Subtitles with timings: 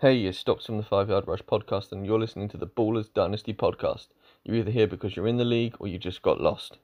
[0.00, 3.14] Hey, you stopped from the Five Yard Rush podcast and you're listening to the Ballers
[3.14, 4.08] Dynasty podcast.
[4.42, 6.78] You're either here because you're in the league or you just got lost.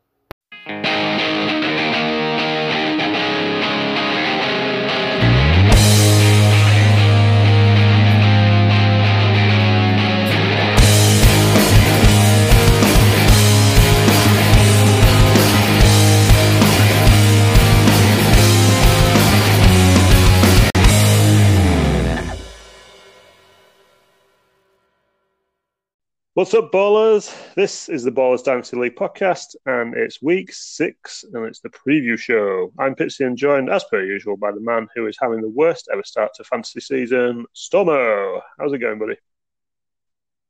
[26.40, 27.30] What's up, ballers?
[27.54, 32.18] This is the Ballers Dynasty League podcast, and it's week six, and it's the preview
[32.18, 32.72] show.
[32.78, 35.90] I'm Pitsy and joined, as per usual, by the man who is having the worst
[35.92, 38.40] ever start to fantasy season, Stormo.
[38.58, 39.16] How's it going, buddy?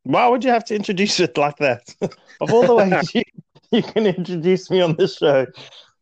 [0.04, 1.92] Why would you have to introduce it like that?
[2.40, 3.24] of all the ways you,
[3.72, 5.44] you can introduce me on this show,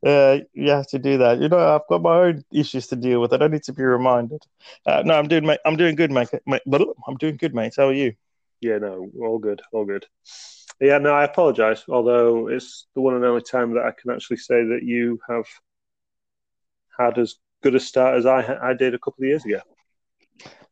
[0.05, 1.41] uh, you have to do that.
[1.41, 3.33] You know, I've got my own issues to deal with.
[3.33, 4.43] I don't need to be reminded.
[4.85, 5.61] Uh, no, I'm doing, mate.
[5.65, 6.29] I'm doing good, mate.
[6.47, 6.61] mate.
[7.07, 7.73] I'm doing good, mate.
[7.79, 8.13] How are you?
[8.61, 10.07] Yeah, no, all good, all good.
[10.81, 11.85] Yeah, no, I apologise.
[11.89, 15.47] Although it's the one and only time that I can actually say that you have
[16.99, 19.61] had as good a start as I I did a couple of years ago.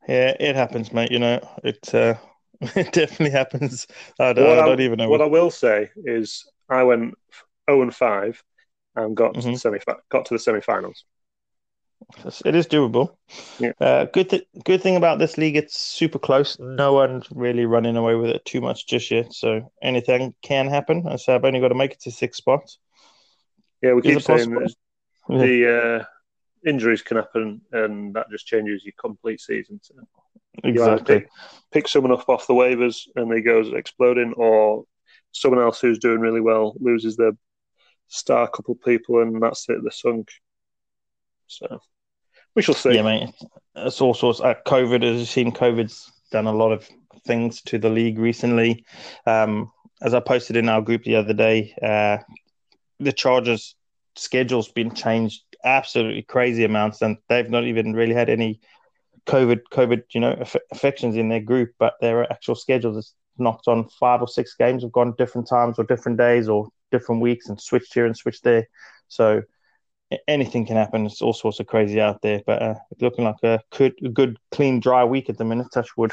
[0.08, 1.10] Yeah, it happens, mate.
[1.10, 2.14] You know, it uh,
[2.60, 3.86] it definitely happens.
[4.18, 5.08] I don't, I don't even know.
[5.10, 7.14] What, I will say is, I went
[7.68, 8.42] zero and five
[8.94, 9.52] and got Mhm.
[9.52, 9.78] to semi
[10.10, 11.04] got to the semi-finals.
[12.44, 13.16] It is doable.
[13.58, 13.72] Yeah.
[13.80, 16.58] Uh, good, th- good thing about this league, it's super close.
[16.58, 19.32] No one's really running away with it too much just yet.
[19.32, 21.06] So anything can happen.
[21.08, 22.78] I say I've only got to make it to six spots.
[23.82, 24.74] Yeah, we keep saying that
[25.28, 26.04] the uh,
[26.68, 29.80] injuries can happen, and that just changes your complete season.
[29.82, 29.94] So
[30.64, 31.20] Exactly.
[31.20, 31.28] pick,
[31.72, 34.84] pick someone up off the waivers and they goes exploding, or
[35.32, 37.32] someone else who's doing really well loses their
[38.08, 39.78] star couple people, and that's it.
[39.82, 40.30] They're sunk.
[41.46, 41.80] So
[42.54, 42.94] we shall see.
[42.94, 43.30] Yeah, mate.
[43.74, 44.40] It's all sorts.
[44.40, 46.88] Uh, COVID, as you've seen, COVID's done a lot of
[47.26, 48.84] things to the league recently.
[49.26, 49.70] Um,
[50.02, 52.18] as I posted in our group the other day, uh,
[53.00, 53.74] the Chargers'
[54.16, 58.60] schedule's been changed absolutely crazy amounts, and they've not even really had any
[59.26, 63.68] COVID, COVID, you know, aff- affections in their group, but their actual schedules is knocked
[63.68, 67.48] on five or six games have gone different times or different days or different weeks
[67.48, 68.66] and switched here and switched there.
[69.08, 69.42] So
[70.28, 71.06] anything can happen.
[71.06, 74.80] It's all sorts of crazy out there, but uh, looking like a good, good, clean,
[74.80, 75.68] dry week at the minute.
[75.72, 76.12] Touch wood.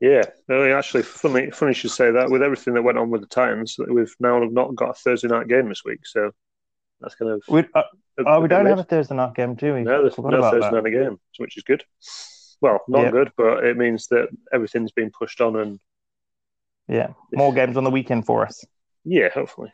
[0.00, 2.30] Yeah, no, actually, funny, funny you should say that.
[2.30, 5.48] With everything that went on with the Titans, we've now not got a Thursday night
[5.48, 6.30] game this week, so
[7.00, 7.42] that's kind of.
[7.48, 7.82] We, uh,
[8.26, 8.86] oh, we don't have weird.
[8.86, 9.82] a Thursday night game, do we?
[9.82, 10.82] No, there's no Thursday that.
[10.82, 11.84] night game, which is good.
[12.60, 13.10] Well, not Yeah.
[13.10, 15.80] good, but it means that everything's been pushed on, and
[16.88, 18.64] Yeah, more games on the weekend for us.
[19.04, 19.72] yeah, hopefully.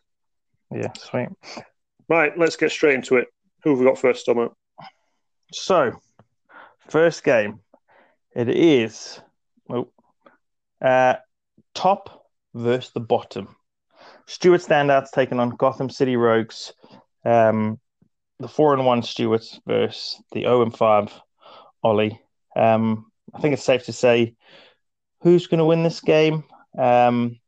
[0.70, 1.28] Yeah, sweet.
[2.10, 3.28] Right, let's get straight into it.
[3.62, 4.56] Who have we got first, Tomo?
[5.52, 5.92] So,
[6.88, 7.60] first game,
[8.34, 9.20] it is
[9.68, 9.88] oh,
[10.82, 11.14] uh,
[11.72, 13.54] top versus the bottom.
[14.26, 16.72] Stuart Standouts taking on Gotham City Rogues.
[17.24, 17.78] Um,
[18.40, 21.12] the four and one Stuarts versus the zero and five
[21.84, 22.20] Ollie.
[22.56, 24.34] Um, I think it's safe to say
[25.20, 26.42] who's going to win this game.
[26.76, 27.38] Um,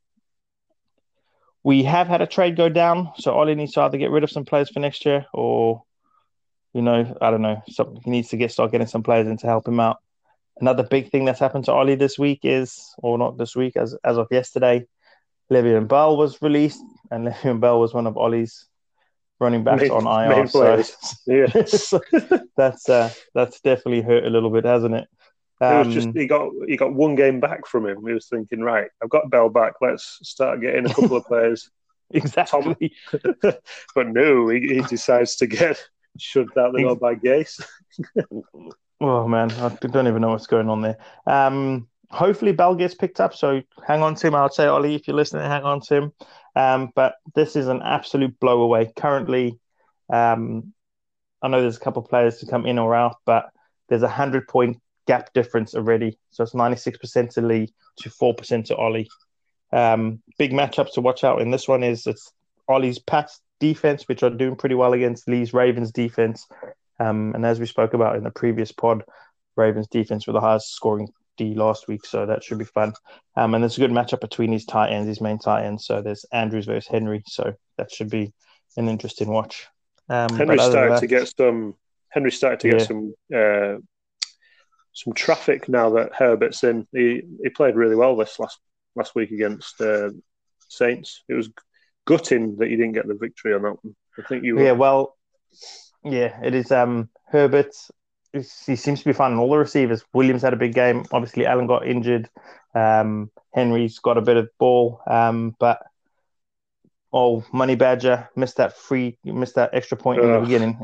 [1.64, 4.30] we have had a trade go down, so Ollie needs to either get rid of
[4.30, 5.82] some players for next year, or
[6.74, 9.36] you know, I don't know, some, he needs to get start getting some players in
[9.38, 9.98] to help him out.
[10.60, 13.94] Another big thing that's happened to Ollie this week is, or not this week, as
[14.04, 14.86] as of yesterday,
[15.50, 18.66] Le'Veon Bell was released, and Le'Veon Bell was one of Ollie's
[19.40, 20.46] running backs Main- on IR.
[20.46, 20.82] so-
[21.26, 21.64] Yeah.
[21.64, 22.00] so
[22.56, 25.08] that's uh, that's definitely hurt a little bit, hasn't it?
[25.68, 28.04] It Um, was just he got he got one game back from him.
[28.06, 29.74] He was thinking, right, I've got Bell back.
[29.80, 31.70] Let's start getting a couple of players.
[32.10, 32.94] exactly.
[33.42, 35.82] but no, he, he decides to get
[36.18, 37.60] shoved out the door by Gase.
[39.00, 40.98] Oh man, I don't even know what's going on there.
[41.26, 44.34] Um, hopefully Bell gets picked up, so hang on to him.
[44.34, 46.12] I would say, Ollie, if you're listening, hang on to him.
[46.54, 48.92] Um, but this is an absolute blow away.
[48.94, 49.58] Currently,
[50.12, 50.72] um,
[51.42, 53.50] I know there's a couple of players to come in or out, but
[53.88, 54.80] there's a hundred point
[55.12, 56.18] gap difference already.
[56.30, 59.08] So it's 96% to Lee to 4% to Ollie.
[59.70, 62.32] Um, big matchups to watch out in this one is it's
[62.68, 66.46] Ollie's Pats defense, which are doing pretty well against Lee's Ravens defense.
[66.98, 69.02] Um, and as we spoke about in the previous pod,
[69.56, 72.92] Ravens defense were the highest scoring D last week, so that should be fun.
[73.36, 75.84] Um, and there's a good matchup between his tight ends, his main tight ends.
[75.84, 78.32] So there's Andrews versus Henry, so that should be
[78.78, 79.66] an interesting watch.
[80.08, 81.74] Um, Henry but other than started that- to get some.
[82.08, 82.86] Henry started to get Yeah.
[82.86, 83.74] some uh,
[84.92, 86.86] some traffic now that Herbert's in.
[86.92, 88.58] He he played really well this last
[88.94, 90.10] last week against uh,
[90.68, 91.24] Saints.
[91.28, 91.50] It was
[92.04, 93.96] gutting that he didn't get the victory on that one.
[94.18, 95.16] I think you were Yeah, well,
[96.04, 96.70] yeah, it is.
[96.70, 97.74] Um, Herbert
[98.32, 100.04] he seems to be finding all the receivers.
[100.12, 101.04] Williams had a big game.
[101.12, 102.30] Obviously, Allen got injured.
[102.74, 105.82] Um, Henry's got a bit of ball, um, but
[107.12, 110.80] oh, Money Badger missed that free, missed that extra point in the beginning,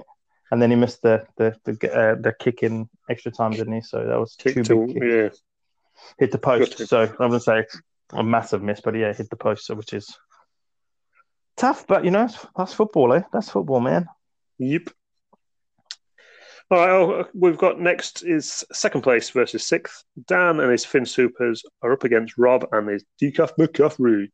[0.50, 3.81] and then he missed the the the, uh, the kick in extra time, didn't he?
[3.81, 5.06] So that was Kick two big to, kicks.
[5.06, 5.29] yeah.
[6.19, 6.87] hit the post.
[6.89, 7.65] So I'm gonna say
[8.12, 10.17] a massive miss, but yeah, hit the post, so which is
[11.56, 11.87] tough.
[11.87, 13.23] But you know, that's football, eh?
[13.33, 14.06] That's football, man.
[14.59, 14.91] Yep.
[16.71, 20.05] All right, oh, we've got next is second place versus sixth.
[20.27, 24.31] Dan and his Finn Supers are up against Rob and his Decaf McCaffrey.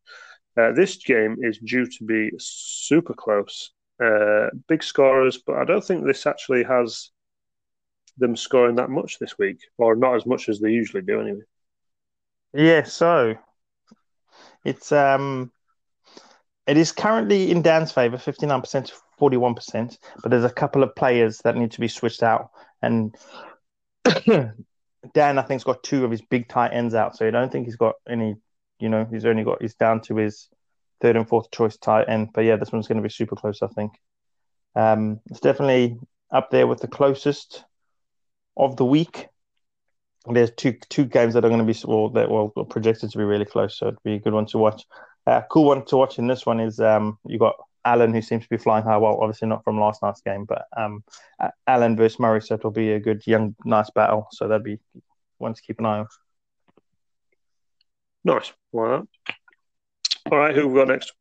[0.57, 3.71] Uh, this game is due to be super close.
[4.03, 7.11] Uh, big scorers, but I don't think this actually has
[8.17, 11.43] them scoring that much this week, or not as much as they usually do anyway.
[12.53, 13.35] Yeah, so
[14.63, 15.51] it's um
[16.67, 21.39] it is currently in Dan's favor, 59% to 41%, but there's a couple of players
[21.39, 22.49] that need to be switched out.
[22.81, 23.15] And
[25.13, 27.15] Dan, I think, has got two of his big tight ends out.
[27.15, 28.35] So I don't think he's got any,
[28.79, 30.49] you know, he's only got, he's down to his
[31.05, 32.29] third and fourth choice tight end.
[32.33, 33.91] But yeah, this one's going to be super close, I think.
[34.75, 35.99] Um, it's definitely
[36.31, 37.63] up there with the closest
[38.57, 39.27] of the week.
[40.27, 43.23] There's two two games that are going to be well, that well projected to be
[43.23, 44.83] really close, so it'd be a good one to watch.
[45.27, 47.55] Uh, cool one to watch in this one is um, you got
[47.85, 48.97] Allen, who seems to be flying high.
[48.97, 51.03] Well, obviously not from last night's game, but um,
[51.67, 54.27] Allen versus Murray, so it'll be a good, young, nice battle.
[54.31, 54.79] So that'd be
[55.37, 56.07] one to keep an eye on.
[58.23, 58.51] Nice.
[58.71, 59.07] Wow.
[60.31, 61.13] All right, who we got next?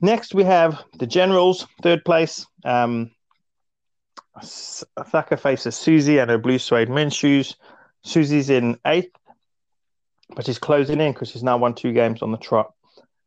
[0.00, 2.46] Next, we have the Generals, third place.
[2.64, 3.12] Um,
[4.42, 7.56] Thacker faces Susie and her blue suede men's shoes.
[8.02, 9.14] Susie's in eighth,
[10.34, 12.72] but she's closing in because she's now won two games on the trot.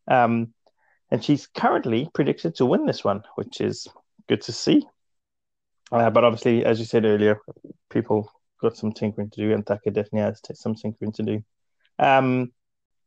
[0.08, 0.54] Um,
[1.10, 3.88] and she's currently predicted to win this one, which is
[4.28, 4.86] good to see.
[5.92, 7.40] Uh, but obviously, as you said earlier,
[7.90, 8.32] people
[8.62, 11.44] got some tinkering to do, and Thacker definitely has some tinkering to do.
[12.00, 12.52] Um,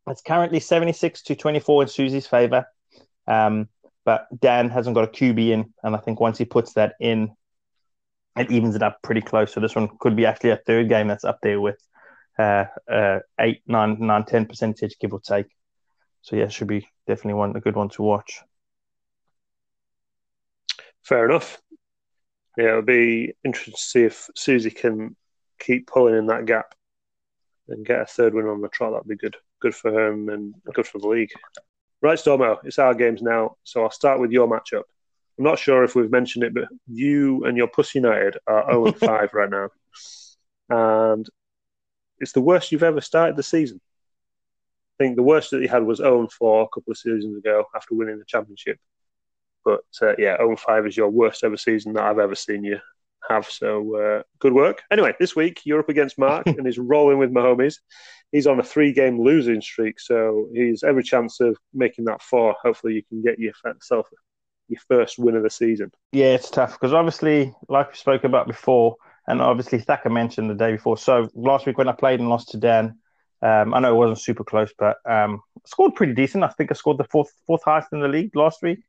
[0.07, 2.67] it's currently 76 to 24 in Susie's favor.
[3.27, 3.69] Um,
[4.05, 7.35] but Dan hasn't got a QB in, and I think once he puts that in,
[8.37, 9.53] it evens it up pretty close.
[9.53, 11.79] So this one could be actually a third game that's up there with
[12.39, 15.47] uh, uh, eight, nine, nine, ten percentage, give or take.
[16.23, 18.41] So yeah, should be definitely one a good one to watch.
[21.03, 21.61] Fair enough.
[22.57, 25.17] Yeah, it'll be interesting to see if Susie can
[25.59, 26.75] keep pulling in that gap
[27.69, 28.93] and get a third win on the trot.
[28.93, 29.37] That'd be good.
[29.65, 31.33] Good for him and good for the league.
[32.03, 33.57] Right, Stormo, it's our games now.
[33.65, 34.83] So I'll start with your matchup.
[35.39, 38.93] I'm not sure if we've mentioned it, but you and your Puss United are 0
[38.93, 39.71] 5 right now.
[40.69, 41.27] And
[42.19, 43.81] it's the worst you've ever started the season.
[45.01, 47.65] I think the worst that you had was 0 4 a couple of seasons ago
[47.75, 48.79] after winning the championship.
[49.65, 52.81] But uh, yeah, 0 5 is your worst ever season that I've ever seen you
[53.31, 53.49] have.
[53.49, 54.83] So uh, good work.
[54.91, 57.79] Anyway, this week you're up against Mark and he's rolling with my homies.
[58.35, 62.57] He's on a three game losing streak, so he's every chance of making that four.
[62.61, 64.09] Hopefully, you can get yourself
[64.67, 65.93] your first win of the season.
[66.11, 68.97] Yeah, it's tough because obviously, like we spoke about before,
[69.29, 70.97] and obviously Thacker mentioned the day before.
[70.97, 72.99] So last week when I played and lost to Dan,
[73.41, 76.43] um, I know it wasn't super close, but um, scored pretty decent.
[76.43, 78.81] I think I scored the fourth fourth highest in the league last week,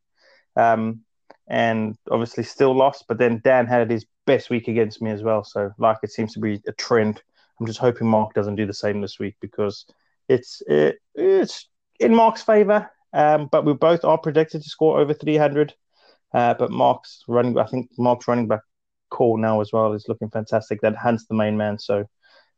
[0.56, 1.02] um,
[1.48, 3.06] and obviously still lost.
[3.08, 5.44] But then Dan had his best week against me as well.
[5.44, 7.22] So like it seems to be a trend.
[7.60, 9.86] I'm just hoping Mark doesn't do the same this week because
[10.28, 11.68] it's it, it's
[12.00, 12.90] in Mark's favor.
[13.14, 15.74] Um, but we both are predicted to score over 300.
[16.34, 18.60] Uh, but Mark's running, I think Mark's running back
[19.10, 20.82] core now as well is looking fantastic.
[20.82, 22.06] That Hunt's the main man, so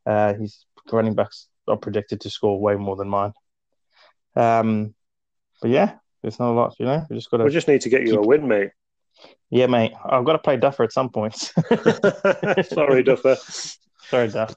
[0.08, 3.34] uh, his running backs are predicted to score way more than mine.
[4.36, 4.96] Um,
[5.62, 7.06] but yeah, there's not a lot, you know.
[7.08, 7.44] We just got to.
[7.44, 8.72] We just need to get you keep- a win, mate.
[9.50, 9.94] Yeah, mate.
[10.04, 11.36] I've got to play Duffer at some point.
[12.66, 13.38] Sorry, Duffer.
[14.10, 14.56] Sorry, Duff.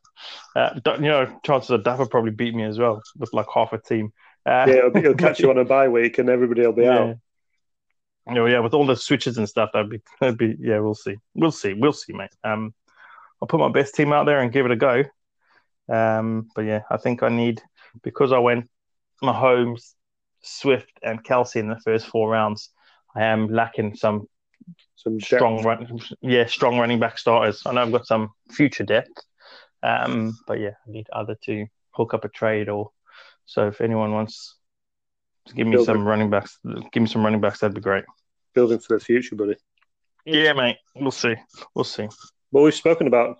[0.55, 3.79] Uh, you know, chances are Duffer probably beat me as well with like half a
[3.79, 4.13] team.
[4.47, 7.17] Uh, Yeah, he'll, he'll catch you on a bye week and everybody will be out.
[8.29, 10.95] You know, yeah, with all the switches and stuff, that'd be, that'd be, yeah, we'll
[10.95, 12.31] see, we'll see, we'll see, mate.
[12.45, 12.75] Um,
[13.43, 15.05] I'll put my best team out there and give it a go.
[15.89, 17.61] Um, but yeah, I think I need
[18.03, 18.71] because I went
[19.23, 19.95] Mahomes,
[20.43, 22.71] Swift, and Kelsey in the first four rounds.
[23.17, 24.29] I am lacking some
[24.95, 25.27] Some depth.
[25.27, 27.63] strong run, yeah, strong running back starters.
[27.67, 29.11] I know I've got some future depth,
[29.83, 32.91] um, but yeah, I need other to hook up a trade or
[33.47, 33.69] so.
[33.69, 34.57] If anyone wants
[35.47, 36.59] to give me Build some running backs,
[36.93, 37.61] give me some running backs.
[37.61, 38.05] That'd be great.
[38.55, 39.57] building for the future, buddy.
[40.25, 40.77] Yeah, mate.
[40.95, 41.35] We'll see.
[41.75, 42.09] We'll see.
[42.53, 43.39] Well, we've spoken about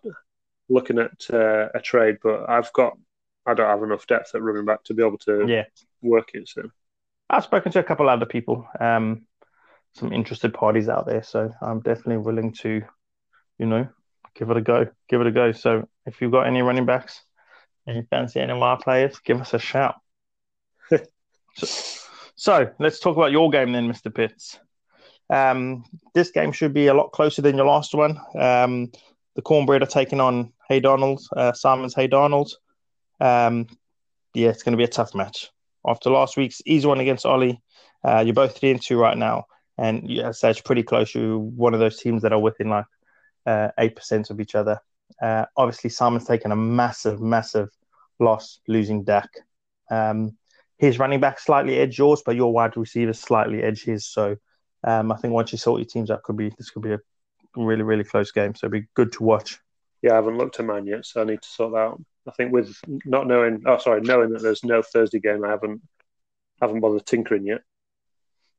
[0.69, 2.97] looking at uh, a trade, but I've got
[3.47, 5.65] I don't have enough depth at running back to be able to Yeah,
[6.03, 6.49] work it.
[6.49, 6.71] So
[7.29, 9.23] I've spoken to a couple other people, um,
[9.95, 11.23] some interested parties out there.
[11.23, 12.83] So I'm definitely willing to,
[13.59, 13.89] you know,
[14.35, 14.87] give it a go.
[15.09, 15.53] Give it a go.
[15.53, 17.23] So if you've got any running backs
[17.87, 19.95] and you fancy any of our players, give us a shout.
[21.55, 22.01] so,
[22.35, 24.13] so let's talk about your game then, Mr.
[24.13, 24.59] Pitts.
[25.31, 28.19] Um, this game should be a lot closer than your last one.
[28.37, 28.91] Um,
[29.37, 32.53] the Cornbread are taking on Hey Donald, uh, Simon's Hey Donald.
[33.21, 33.69] Um,
[34.35, 35.51] yeah, it's going to be a tough match.
[35.87, 37.63] After last week's easy one against Ollie,
[38.05, 39.47] uh, you're both three and two right now,
[39.79, 41.15] and yeah, so it's pretty close.
[41.15, 42.87] You're one of those teams that are within like
[43.47, 44.81] uh, eight percent of each other.
[45.21, 47.69] Uh, obviously, Simon's taken a massive, massive
[48.19, 49.29] loss losing Dak.
[49.91, 50.37] Um,
[50.79, 54.07] his running back slightly edge yours, but your wide receiver slightly edge his.
[54.07, 54.37] So
[54.83, 57.01] um, I think once you sort your teams out, could be this could be a
[57.55, 58.55] really, really close game.
[58.55, 59.59] So it'd be good to watch.
[60.03, 62.03] Yeah, I haven't looked at mine yet, so I need to sort that out.
[62.27, 62.75] I think with
[63.05, 65.83] not knowing, oh sorry, knowing that there's no Thursday game, I haven't
[66.61, 67.63] haven't bothered tinkering yet.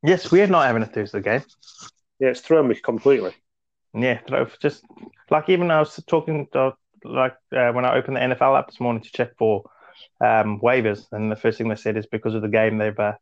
[0.04, 1.42] Yes, we are not having a Thursday game.
[2.18, 3.34] Yeah, it's thrown me completely.
[3.94, 4.20] Yeah,
[4.60, 4.84] just
[5.30, 6.72] like even I was talking to,
[7.04, 9.64] like uh, when I opened the NFL app this morning to check for
[10.20, 13.14] um, waivers, and the first thing they said is because of the game they've uh,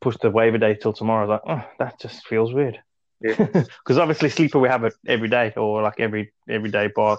[0.00, 1.24] pushed the waiver day till tomorrow.
[1.24, 2.80] I was like, oh, that just feels weird.
[3.20, 3.46] Yeah.
[3.84, 7.18] Because obviously sleeper we have it every day or like every every day bar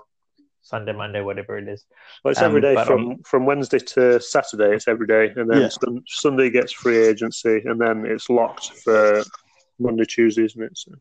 [0.62, 1.86] Sunday, Monday, whatever it is.
[2.24, 4.76] Well, it's every Um, day from on- from Wednesday to Saturday.
[4.76, 5.70] It's every day, and then Yeah.
[5.70, 9.24] sun, Sunday gets free agency, and then it's locked for
[9.80, 10.78] Monday, Tuesday, isn't it?
[10.78, 10.92] So,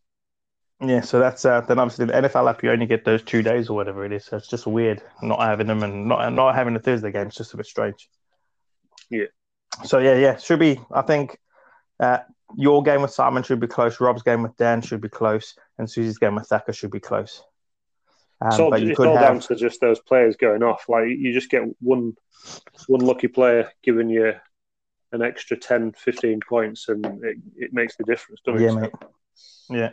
[0.80, 3.70] Yeah, so that's uh, then obviously the NFL app you only get those two days
[3.70, 4.26] or whatever it is.
[4.26, 7.28] So it's just weird not having them and not not having a Thursday game.
[7.28, 8.08] It's just a bit strange.
[9.08, 9.26] Yeah.
[9.84, 10.78] So yeah, yeah, should be.
[10.92, 11.38] I think
[11.98, 12.18] uh,
[12.56, 14.00] your game with Simon should be close.
[14.00, 17.42] Rob's game with Dan should be close, and Susie's game with Thacker should be close.
[18.42, 20.62] Um, it's all, but you it's could all have down to just those players going
[20.62, 20.88] off.
[20.88, 22.14] Like you just get one
[22.86, 24.34] one lucky player giving you
[25.12, 28.80] an extra 10, 15 points, and it, it makes the difference, doesn't yeah, it?
[28.80, 28.92] mate.
[29.70, 29.90] Yeah,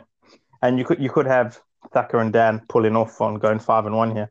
[0.64, 1.60] and you could you could have
[1.92, 4.30] Thacker and Dan pulling off on going five and one here.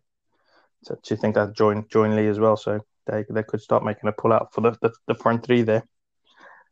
[0.84, 2.58] So do you think that join join Lee as well?
[2.58, 5.62] So they they could start making a pull out for the the, the front three
[5.62, 5.84] there.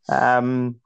[0.09, 0.81] Um,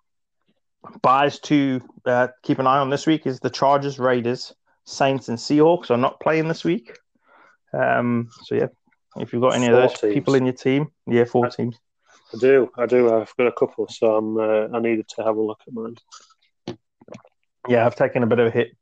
[1.01, 4.53] buys to uh, keep an eye on this week is the Chargers, Raiders,
[4.83, 6.97] Saints, and Seahawks are not playing this week.
[7.73, 8.67] Um, so yeah,
[9.17, 10.13] if you've got any Four of those teams.
[10.13, 11.79] people in your team, yeah, four Uh, teams.
[12.33, 13.13] I do, I do.
[13.13, 14.37] I've got a couple, so I'm.
[14.37, 15.95] Uh, I needed to have a look at mine.
[17.67, 18.75] Yeah, I've taken a bit of a hit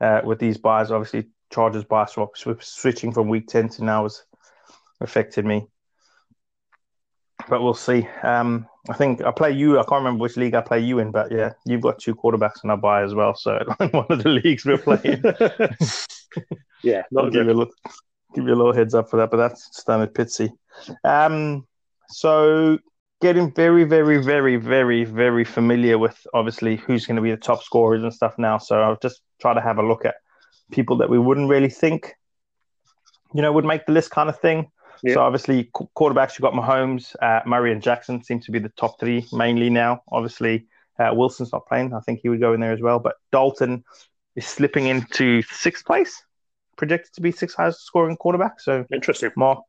[0.00, 0.90] uh, with these buys.
[0.90, 4.22] Obviously, Chargers buy swap sw- switching from week ten to now has
[5.00, 5.66] affected me.
[7.48, 8.08] But we'll see.
[8.22, 9.78] Um, I think I play you.
[9.78, 12.62] I can't remember which league I play you in, but yeah, you've got two quarterbacks
[12.62, 13.34] and I buy as well.
[13.34, 15.22] So in one of the leagues we're playing,
[16.82, 17.72] yeah, I'll not give you a little,
[18.34, 19.30] give you a little heads up for that.
[19.30, 20.50] But that's standard Pitsy.
[21.02, 21.66] Um,
[22.08, 22.78] so
[23.24, 27.62] getting very, very, very, very, very familiar with obviously who's going to be the top
[27.62, 28.58] scorers and stuff now.
[28.58, 30.16] So I'll just try to have a look at
[30.70, 32.12] people that we wouldn't really think,
[33.32, 34.70] you know, would make the list kind of thing.
[35.02, 35.14] Yeah.
[35.14, 38.68] So obviously qu- quarterbacks, you've got Mahomes, uh, Murray, and Jackson seem to be the
[38.76, 40.02] top three mainly now.
[40.12, 40.66] Obviously,
[40.98, 41.94] uh, Wilson's not playing.
[41.94, 42.98] I think he would go in there as well.
[42.98, 43.84] But Dalton
[44.36, 46.22] is slipping into sixth place,
[46.76, 48.60] projected to be sixth highest scoring quarterback.
[48.60, 49.30] So Interesting.
[49.34, 49.60] Mark,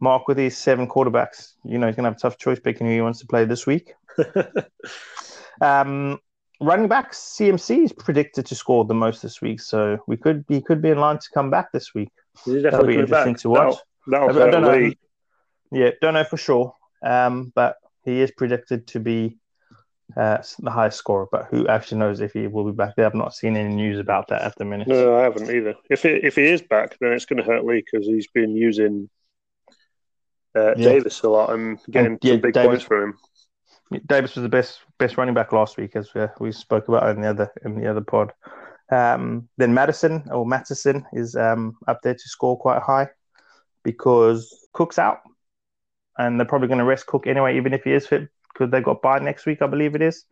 [0.00, 2.92] Mark with his seven quarterbacks, you know, he's gonna have a tough choice picking who
[2.92, 3.94] he wants to play this week.
[5.60, 6.18] Um,
[6.60, 10.60] running backs, CMC is predicted to score the most this week, so we could he
[10.60, 12.10] could be in line to come back this week.
[12.46, 13.26] Is That'll definitely be coming back?
[13.26, 13.76] interesting to watch.
[14.06, 14.92] That'll, I, that'll I don't know.
[15.72, 19.38] Yeah, don't know for sure, um, but he is predicted to be
[20.16, 21.26] uh, the highest scorer.
[21.30, 22.94] But who actually knows if he will be back?
[22.96, 23.06] there?
[23.06, 24.88] I've not seen any news about that at the minute.
[24.88, 25.74] No, I haven't either.
[25.90, 28.54] If he, if he is back, then it's going to hurt Lee because he's been
[28.54, 29.10] using
[30.56, 30.88] uh, Yeah.
[30.90, 33.18] Davis a lot and getting And, yeah, some big Davis- points for him.
[34.06, 37.20] Davis was the best best running back last week, as we, we spoke about in
[37.22, 38.32] the other in the other pod.
[38.90, 43.08] Um, then Madison or Mattison is um, up there to score quite high
[43.84, 45.18] because Cook's out,
[46.18, 48.80] and they're probably going to rest Cook anyway, even if he is fit, because they
[48.80, 50.24] got by next week, I believe it is.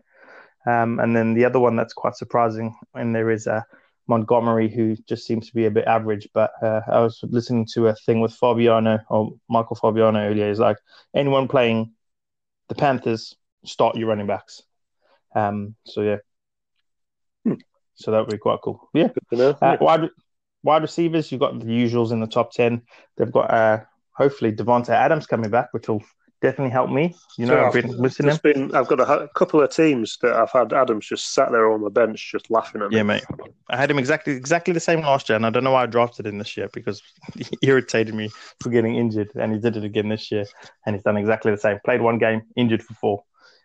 [0.66, 3.62] Um, and then the other one that's quite surprising, and there is uh,
[4.06, 6.28] Montgomery, who just seems to be a bit average.
[6.34, 10.48] But uh, I was listening to a thing with Fabiano or Michael Fabiano earlier.
[10.48, 10.76] He's like,
[11.14, 11.92] anyone playing
[12.68, 13.34] the Panthers,
[13.64, 14.62] start your running backs.
[15.34, 16.16] Um, so yeah,
[17.44, 17.54] Hmm.
[17.94, 18.88] so that would be quite cool.
[18.94, 19.58] Yeah, Good to know.
[19.60, 20.08] uh, wide
[20.62, 22.82] wide receivers, you've got the usuals in the top ten.
[23.16, 23.80] They've got uh,
[24.12, 26.02] hopefully Davante Adams coming back, which will
[26.44, 27.14] definitely help me.
[27.38, 28.38] You know, So I've been missing him.
[28.42, 31.70] Been, I've got a, ha- couple of teams that I've had Adams just sat there
[31.72, 32.96] on the bench, just laughing at me.
[32.96, 33.24] Yeah, mate.
[33.70, 35.86] I had him exactly exactly the same last year, and I don't know why I
[35.86, 37.02] drafted him this year because
[37.34, 40.44] he irritated me for getting injured, and he did it again this year,
[40.84, 41.78] and he's done exactly the same.
[41.84, 43.24] Played one game, injured for four.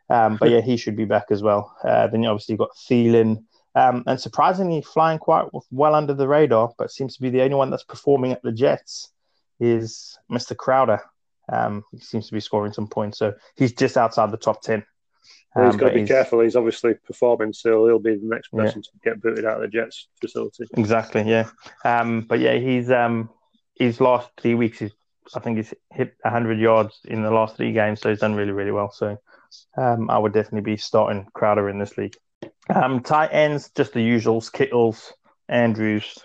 [0.09, 1.75] Um, but yeah, he should be back as well.
[1.83, 3.43] Uh, then you obviously got Thielen,
[3.75, 7.55] Um, and surprisingly, flying quite well under the radar, but seems to be the only
[7.55, 9.11] one that's performing at the Jets
[9.59, 10.55] is Mr.
[10.55, 11.01] Crowder.
[11.51, 14.83] Um, he seems to be scoring some points, so he's just outside the top ten.
[15.55, 16.41] Well, he's Um, got to be he's- careful.
[16.41, 18.63] He's obviously performing, so he'll be the next Yeah.
[18.63, 20.65] person to get booted out of the Jets facility.
[20.77, 21.49] Exactly, yeah.
[21.83, 23.29] Um, but yeah, he's um,
[23.75, 24.91] his last three weeks, he's,
[25.35, 28.51] I think he's hit 100 yards in the last three games, so he's done really,
[28.51, 28.91] really well.
[28.91, 29.17] So
[29.75, 32.15] um, I would definitely be starting Crowder in this league.
[32.73, 35.13] Um, tight ends, just the usuals: Kittles,
[35.47, 36.15] Andrews,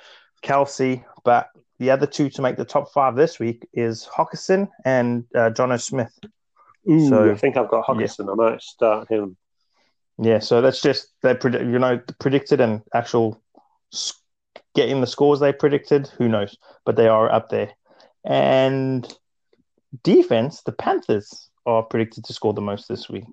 [0.43, 1.03] Kelsey.
[1.25, 1.49] But
[1.85, 5.79] the other two to make the top five this week is Hockenson and uh, Jonnu
[5.81, 6.19] Smith.
[6.91, 8.31] Ooh, So- I think I've got Hockenson.
[8.33, 9.37] I might start him.
[10.17, 13.43] Yeah, so that's just they predict, you know, predicted and actual
[14.75, 16.07] getting the scores they predicted.
[16.19, 16.57] Who knows?
[16.87, 17.73] But they are up there.
[18.25, 19.07] And
[20.05, 23.27] defense, the Panthers are predicted to score the most this week,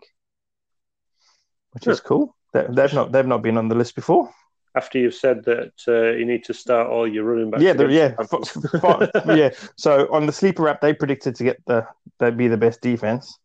[1.72, 2.36] which is cool.
[2.51, 4.29] They, they've not they've not been on the list before.
[4.74, 7.63] After you've said that uh, you need to start all your running backs.
[7.63, 9.50] yeah, yeah, against the f- f- yeah.
[9.75, 11.86] So on the sleeper app, they predicted to get the
[12.20, 13.38] they'd be the best defense.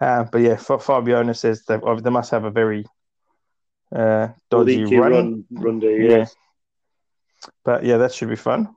[0.00, 2.84] Uh, but yeah, F- Fabiano says they they must have a very
[3.94, 6.16] uh, dodgy Leaky running run, run day, yeah.
[6.16, 6.26] yeah.
[7.64, 8.74] But yeah, that should be fun.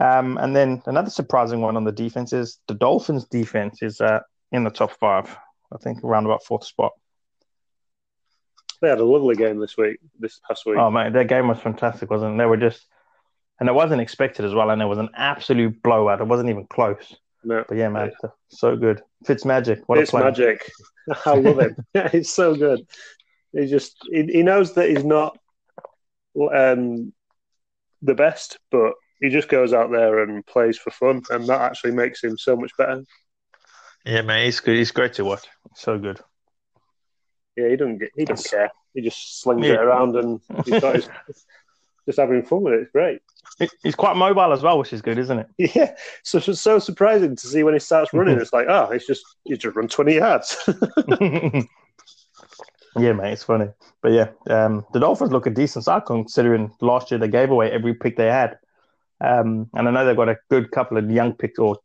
[0.00, 4.20] Um, and then another surprising one on the defense is the Dolphins' defense is uh,
[4.52, 5.36] in the top five.
[5.72, 6.92] I think around about fourth spot.
[8.80, 10.76] They had a lovely game this week, this past week.
[10.78, 12.38] Oh man, their game was fantastic, wasn't it?
[12.38, 12.86] They were just,
[13.60, 16.20] and it wasn't expected as well, and it was an absolute blowout.
[16.20, 17.14] It wasn't even close.
[17.44, 17.64] no.
[17.66, 18.12] But yeah, man,
[18.48, 19.02] so good.
[19.24, 19.82] Fitz magic.
[19.86, 20.22] What it's a play.
[20.24, 20.70] magic.
[21.26, 21.76] I love him.
[21.94, 22.80] it's so good.
[23.52, 25.38] He just he, he knows that he's not
[26.52, 27.12] um,
[28.02, 31.92] the best, but he just goes out there and plays for fun, and that actually
[31.92, 33.02] makes him so much better.
[34.04, 34.76] Yeah, man, he's good.
[34.76, 35.46] He's great to watch.
[35.74, 36.20] So good.
[37.56, 38.70] Yeah, he doesn't get, he doesn't care.
[38.94, 39.74] He just slings Yeah.
[39.74, 41.08] it around and he's got his,
[42.06, 42.80] just having fun with it.
[42.82, 43.20] It's great.
[43.82, 45.46] He's quite mobile as well, which is good, isn't it?
[45.74, 48.38] Yeah, so it's so surprising to see when he starts running.
[48.38, 50.56] It's like, oh, he's just he's just run twenty yards.
[52.98, 53.68] yeah, mate, it's funny.
[54.02, 57.70] But yeah, um, the Dolphins look a decent side considering last year they gave away
[57.70, 58.58] every pick they had.
[59.20, 61.78] Um, and I know they've got a good couple of young picks or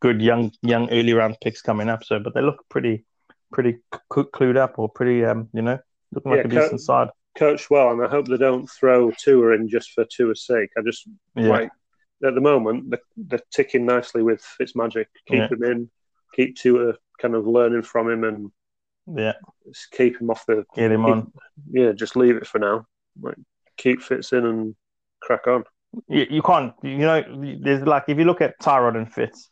[0.00, 2.04] good young young early round picks coming up.
[2.04, 3.04] So, but they look pretty
[3.52, 3.78] pretty
[4.12, 5.78] cl- clued up or pretty um, you know,
[6.12, 7.08] looking like a decent side.
[7.38, 10.70] Coached well, and I hope they don't throw Tua in just for Tua's sake.
[10.78, 11.70] I just Yeah, like
[12.24, 15.06] at the moment they're, they're ticking nicely with Fitzmagic.
[15.26, 15.48] Keep Yeah.
[15.48, 15.90] him in,
[16.34, 18.50] keep Tua kind of learning from him, and
[19.06, 19.34] yeah,
[19.68, 21.32] just keep him off the get him on.
[21.70, 21.92] yeah.
[21.92, 22.86] Just leave it for now.
[23.20, 23.36] Like
[23.76, 24.74] keep Fitz in and
[25.20, 25.64] crack on.
[26.08, 27.22] you, you can't, you know,
[27.60, 29.50] there's like, if you look at Tyrod and Fitz,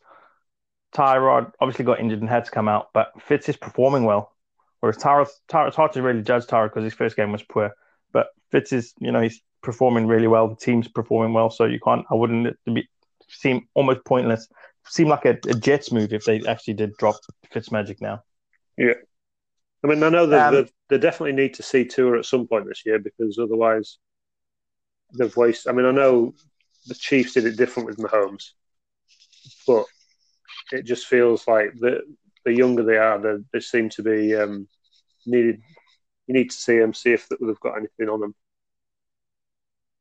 [0.95, 4.33] Tyrod obviously got injured and had to come out, but Fitz is performing well.
[4.81, 7.73] Whereas Tyrod, Tyrod it's hard to really judge Tyrod because his first game was poor,
[8.13, 10.49] but Fitz is, you know, he's performing really well.
[10.49, 12.89] The team's performing well, so you can't, I wouldn't it be,
[13.29, 14.49] seem almost pointless.
[14.87, 17.17] Seem like a, a Jets move if they actually did drop
[17.51, 18.23] Fitz Magic now.
[18.77, 18.93] Yeah.
[19.83, 22.47] I mean, I know that Um, they, they definitely need to see Tua at some
[22.47, 23.99] point this year because otherwise
[25.19, 25.73] they've wasted.
[25.73, 26.35] I mean, I know
[26.87, 28.51] the Chiefs did it different with Mahomes,
[29.67, 29.87] but
[30.73, 32.01] it just feels like the
[32.45, 34.69] the younger they are, they, they seem to be um,
[35.27, 35.61] needed.
[36.27, 38.35] You need to see them, see if they've got anything on them.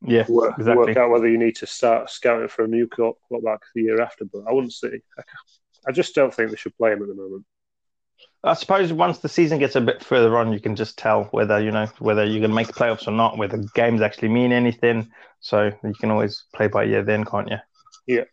[0.06, 0.86] Yeah, Work, exactly.
[0.88, 4.02] work out whether you need to start scouting for a new quar- quarterback the year
[4.02, 4.26] after.
[4.26, 5.00] But I wouldn't say.
[5.88, 7.46] I, just don't think they should play him at the moment.
[8.44, 11.62] I suppose once the season gets a bit further on, you can just tell whether
[11.62, 14.52] you know whether you're going to make the playoffs or not, whether games actually mean
[14.52, 15.10] anything.
[15.40, 17.58] So you can always play by ear then, can't you?
[18.08, 18.24] Yeah.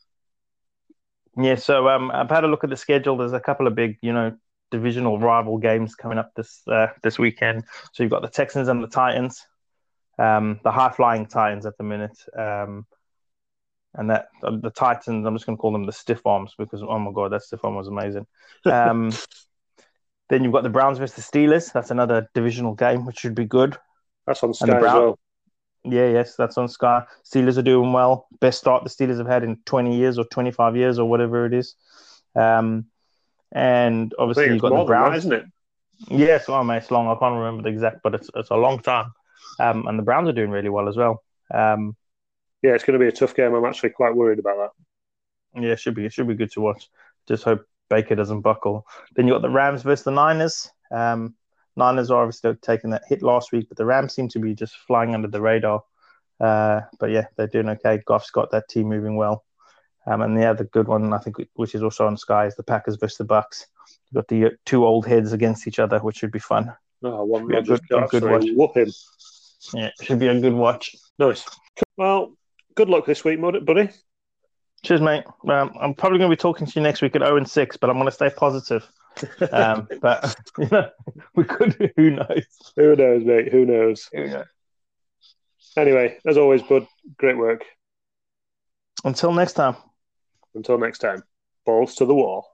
[1.37, 1.57] Yeah.
[1.57, 3.17] So um, I've had a look at the schedule.
[3.17, 4.37] There's a couple of big, you know,
[4.71, 7.65] divisional rival games coming up this uh, this weekend.
[7.93, 9.47] So you've got the Texans and the Titans,
[10.19, 12.19] um, the high flying Titans at the minute.
[12.37, 12.87] Um,
[13.95, 16.83] and that uh, the Titans, I'm just going to call them the stiff arms because
[16.83, 18.27] oh my god, that stiff arm was amazing.
[18.65, 19.13] Um,
[20.29, 21.73] then you've got the Browns versus the Steelers.
[21.73, 23.77] That's another divisional game, which should be good.
[24.27, 25.19] That's on the Sky as well.
[25.85, 27.05] Yeah, yes, that's on Sky.
[27.25, 28.27] Steelers are doing well.
[28.41, 31.55] Best start the Steelers have had in 20 years or 25 years or whatever it
[31.55, 31.75] is.
[32.35, 32.87] Um,
[33.53, 35.19] and obviously you've got the than that, Browns.
[35.19, 35.45] isn't it?
[36.09, 37.09] Yes, well, mate, it's long.
[37.09, 39.13] I can't remember the exact, but it's it's a long time.
[39.59, 41.23] Um, and the Browns are doing really well as well.
[41.53, 41.97] Um,
[42.63, 43.55] Yeah, it's going to be a tough game.
[43.55, 44.73] I'm actually quite worried about
[45.55, 45.63] that.
[45.63, 46.89] yeah, it should be it should be good to watch.
[47.27, 48.87] Just hope Baker doesn't buckle.
[49.15, 50.71] Then you got the Rams versus the Niners.
[50.91, 51.35] Um,
[51.77, 54.77] Niners are obviously taking that hit last week, but the Rams seem to be just
[54.87, 55.83] flying under the radar.
[56.41, 58.01] Uh, but yeah, they're doing okay.
[58.07, 59.45] Goff's got that team moving well.
[60.07, 62.63] Um, and the other good one, I think, which is also on Sky, is the
[62.63, 63.67] Packers versus the Bucks.
[64.11, 66.73] You've got the uh, two old heads against each other, which should be fun.
[67.03, 68.91] Oh, want Yeah, Rodgers good- to good absolutely whoop him.
[69.75, 70.97] Yeah, should be a good watch.
[71.19, 71.45] Nice.
[71.97, 72.35] Well,
[72.75, 73.91] good luck this week, buddy.
[74.83, 75.25] Cheers, mate.
[75.47, 77.77] Um, I'm probably going to be talking to you next week at 0 and 6,
[77.77, 78.91] but I'm going to stay positive.
[79.53, 80.91] Um, but you know,
[81.35, 81.93] we could.
[81.97, 82.45] Who knows?
[82.77, 83.53] Who knows, mate?
[83.53, 84.09] Who knows?
[84.13, 84.47] Who knows?
[85.77, 87.65] Anyway, as always, bud, great work.
[89.05, 89.77] Until next time.
[90.55, 91.23] Until next time,
[91.65, 92.50] balls to the wall.